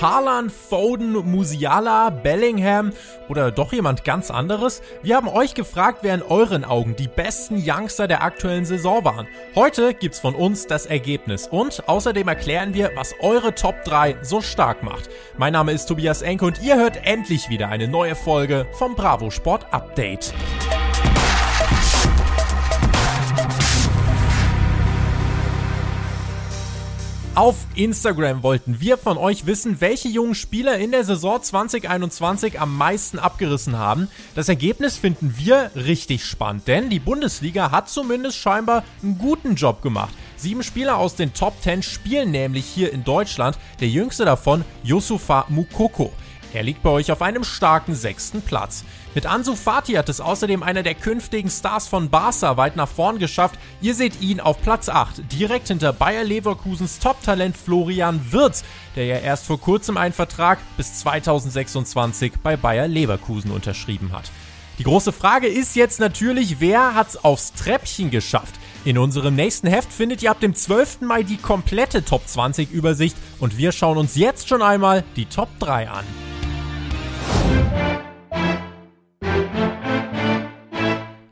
[0.00, 2.92] Haaland, Foden, Musiala, Bellingham
[3.28, 4.82] oder doch jemand ganz anderes?
[5.02, 9.26] Wir haben euch gefragt, wer in euren Augen die besten Youngster der aktuellen Saison waren.
[9.54, 14.42] Heute gibt's von uns das Ergebnis und außerdem erklären wir, was eure Top 3 so
[14.42, 15.08] stark macht.
[15.38, 19.30] Mein Name ist Tobias Enke und ihr hört endlich wieder eine neue Folge vom Bravo
[19.30, 20.34] Sport Update.
[27.36, 32.74] Auf Instagram wollten wir von euch wissen, welche jungen Spieler in der Saison 2021 am
[32.74, 34.08] meisten abgerissen haben.
[34.34, 39.82] Das Ergebnis finden wir richtig spannend, denn die Bundesliga hat zumindest scheinbar einen guten Job
[39.82, 40.14] gemacht.
[40.38, 45.44] Sieben Spieler aus den Top 10 spielen nämlich hier in Deutschland, der jüngste davon Yusufa
[45.50, 46.14] Mukoko.
[46.52, 48.84] Er liegt bei euch auf einem starken sechsten Platz.
[49.14, 53.18] Mit Ansu Fati hat es außerdem einer der künftigen Stars von Barca weit nach vorn
[53.18, 53.58] geschafft.
[53.80, 58.64] Ihr seht ihn auf Platz 8, direkt hinter Bayer Leverkusens Top-Talent Florian Wirz,
[58.94, 64.30] der ja erst vor kurzem einen Vertrag bis 2026 bei Bayer Leverkusen unterschrieben hat.
[64.78, 68.54] Die große Frage ist jetzt natürlich, wer hat's aufs Treppchen geschafft?
[68.84, 71.00] In unserem nächsten Heft findet ihr ab dem 12.
[71.00, 75.48] Mai die komplette Top 20 Übersicht und wir schauen uns jetzt schon einmal die Top
[75.60, 76.04] 3 an.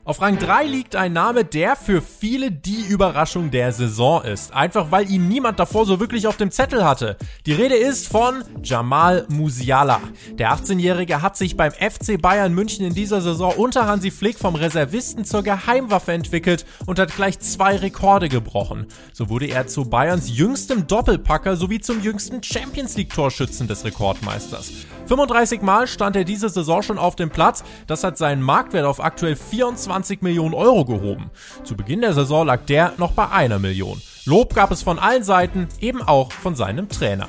[0.07, 4.53] Auf Rang 3 liegt ein Name, der für viele die Überraschung der Saison ist.
[4.53, 7.17] Einfach weil ihn niemand davor so wirklich auf dem Zettel hatte.
[7.47, 9.99] Die Rede ist von Jamal Musiala.
[10.33, 14.53] Der 18-Jährige hat sich beim FC Bayern München in dieser Saison unter Hansi Flick vom
[14.53, 18.85] Reservisten zur Geheimwaffe entwickelt und hat gleich zwei Rekorde gebrochen.
[19.11, 24.71] So wurde er zu Bayerns jüngstem Doppelpacker sowie zum jüngsten Champions League Torschützen des Rekordmeisters.
[25.07, 27.63] 35 Mal stand er diese Saison schon auf dem Platz.
[27.87, 31.31] Das hat seinen Marktwert auf aktuell 24 Millionen Euro gehoben.
[31.63, 34.01] Zu Beginn der Saison lag der noch bei einer Million.
[34.25, 37.27] Lob gab es von allen Seiten, eben auch von seinem Trainer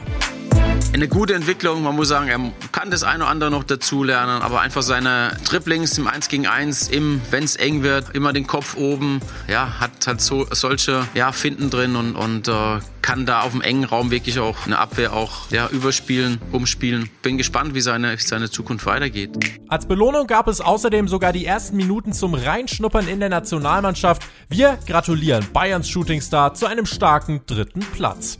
[0.97, 1.83] eine gute Entwicklung.
[1.83, 2.41] Man muss sagen, er
[2.73, 6.89] kann das eine oder andere noch dazulernen, aber einfach seine Dribblings im 1 gegen 1,
[6.89, 11.33] im, wenn es eng wird, immer den Kopf oben, ja, hat halt so, solche ja,
[11.33, 15.13] Finden drin und, und äh, kann da auf dem engen Raum wirklich auch eine Abwehr
[15.13, 17.09] auch ja, überspielen, umspielen.
[17.23, 19.31] Bin gespannt, wie seine, seine Zukunft weitergeht.
[19.69, 24.23] Als Belohnung gab es außerdem sogar die ersten Minuten zum Reinschnuppern in der Nationalmannschaft.
[24.49, 28.39] Wir gratulieren Bayerns Shootingstar zu einem starken dritten Platz.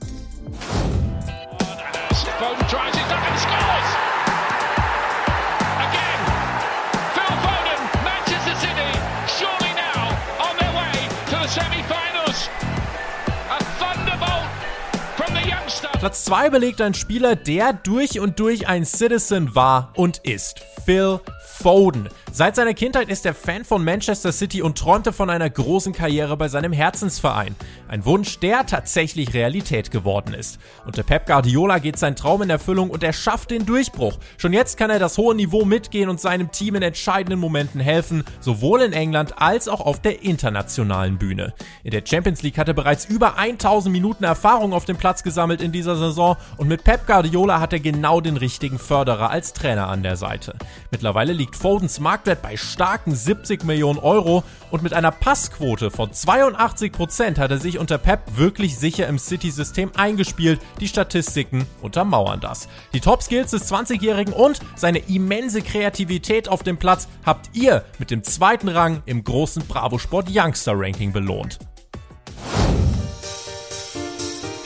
[16.07, 20.61] Platz 2 belegt ein Spieler, der durch und durch ein Citizen war und ist.
[20.85, 21.19] Phil
[21.59, 22.09] Foden.
[22.31, 26.37] Seit seiner Kindheit ist er Fan von Manchester City und träumte von einer großen Karriere
[26.37, 27.57] bei seinem Herzensverein.
[27.89, 30.59] Ein Wunsch, der tatsächlich Realität geworden ist.
[30.85, 34.19] Unter Pep Guardiola geht sein Traum in Erfüllung und er schafft den Durchbruch.
[34.37, 38.23] Schon jetzt kann er das hohe Niveau mitgehen und seinem Team in entscheidenden Momenten helfen,
[38.41, 41.55] sowohl in England als auch auf der internationalen Bühne.
[41.85, 45.63] In der Champions League hat er bereits über 1000 Minuten Erfahrung auf dem Platz gesammelt
[45.63, 49.89] in dieser Saison und mit Pep Guardiola hat er genau den richtigen Förderer als Trainer
[49.89, 50.55] an der Seite.
[50.91, 56.13] Mittlerweile liegt Fodens Markt Marktwert bei starken 70 Millionen Euro und mit einer Passquote von
[56.13, 60.61] 82 Prozent hat er sich unter Pep wirklich sicher im City-System eingespielt.
[60.81, 62.69] Die Statistiken untermauern das.
[62.95, 68.25] Die Top-Skills des 20-Jährigen und seine immense Kreativität auf dem Platz habt ihr mit dem
[68.25, 71.59] zweiten Rang im großen Bravo Sport Youngster Ranking belohnt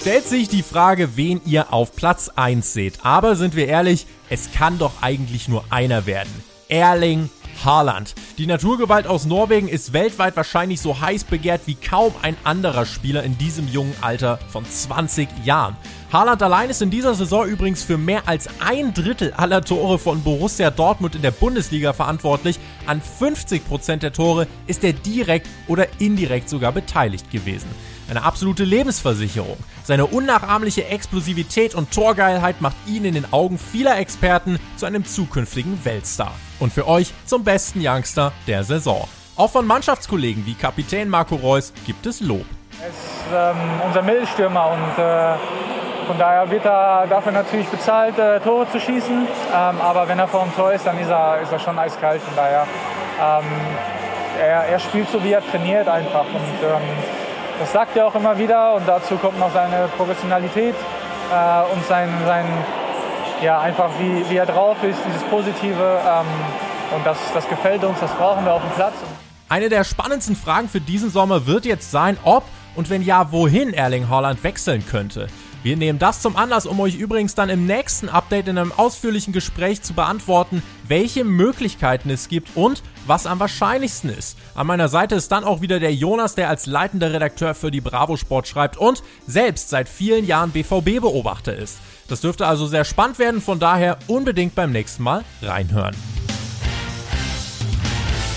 [0.00, 3.05] stellt sich die Frage, wen ihr auf Platz 1 seht.
[3.05, 6.33] Aber sind wir ehrlich, es kann doch eigentlich nur einer werden.
[6.69, 7.28] Erling
[7.62, 8.15] Haaland.
[8.38, 13.22] Die Naturgewalt aus Norwegen ist weltweit wahrscheinlich so heiß begehrt wie kaum ein anderer Spieler
[13.25, 15.77] in diesem jungen Alter von 20 Jahren.
[16.12, 20.25] Haaland allein ist in dieser Saison übrigens für mehr als ein Drittel aller Tore von
[20.25, 22.59] Borussia Dortmund in der Bundesliga verantwortlich.
[22.87, 27.69] An 50% der Tore ist er direkt oder indirekt sogar beteiligt gewesen.
[28.09, 29.56] Eine absolute Lebensversicherung.
[29.84, 35.79] Seine unnachahmliche Explosivität und Torgeilheit macht ihn in den Augen vieler Experten zu einem zukünftigen
[35.84, 36.34] Weltstar.
[36.58, 39.06] Und für euch zum besten Youngster der Saison.
[39.37, 42.46] Auch von Mannschaftskollegen wie Kapitän Marco Reus gibt es Lob.
[42.82, 42.96] Er ist
[43.32, 45.37] ähm, unser Mittelstürmer und äh,
[46.10, 49.16] von daher wird er dafür natürlich bezahlt, äh, Tore zu schießen.
[49.16, 52.20] Ähm, aber wenn er vor dem Tor ist, dann ist er, ist er schon eiskalt.
[52.20, 52.66] Von daher,
[53.20, 53.44] ähm,
[54.40, 56.24] er, er, spielt so, wie er trainiert einfach.
[56.24, 56.82] Und ähm,
[57.60, 62.08] das sagt er auch immer wieder und dazu kommt noch seine Professionalität äh, und sein,
[62.26, 62.46] sein
[63.40, 66.00] ja, einfach wie, wie er drauf ist, dieses Positive.
[66.04, 66.26] Ähm,
[66.96, 68.94] und das, das gefällt uns, das brauchen wir auf dem Platz.
[69.48, 72.42] Eine der spannendsten Fragen für diesen Sommer wird jetzt sein, ob
[72.74, 75.28] und wenn ja, wohin Erling Haaland wechseln könnte.
[75.62, 79.34] Wir nehmen das zum Anlass, um euch übrigens dann im nächsten Update in einem ausführlichen
[79.34, 84.38] Gespräch zu beantworten, welche Möglichkeiten es gibt und was am wahrscheinlichsten ist.
[84.54, 87.82] An meiner Seite ist dann auch wieder der Jonas, der als leitender Redakteur für die
[87.82, 91.76] Bravo Sport schreibt und selbst seit vielen Jahren BVB-Beobachter ist.
[92.08, 95.94] Das dürfte also sehr spannend werden, von daher unbedingt beim nächsten Mal reinhören.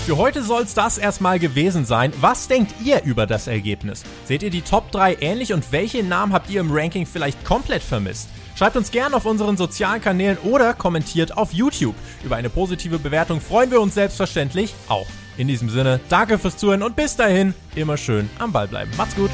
[0.04, 2.12] Für heute soll es das erstmal gewesen sein.
[2.20, 4.02] Was denkt ihr über das Ergebnis?
[4.26, 7.82] Seht ihr die Top 3 ähnlich und welche Namen habt ihr im Ranking vielleicht komplett
[7.82, 8.28] vermisst?
[8.54, 11.94] Schreibt uns gerne auf unseren sozialen Kanälen oder kommentiert auf YouTube.
[12.22, 15.06] Über eine positive Bewertung freuen wir uns selbstverständlich auch.
[15.38, 18.90] In diesem Sinne, danke fürs Zuhören und bis dahin immer schön am Ball bleiben.
[18.98, 19.30] Macht's gut!